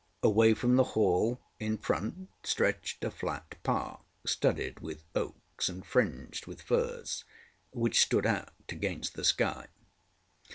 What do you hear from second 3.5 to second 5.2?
park studded with